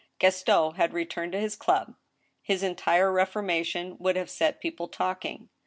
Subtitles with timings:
[0.17, 1.93] Gaston had returned to his club.
[2.41, 5.49] His entire reformation would have set people talking.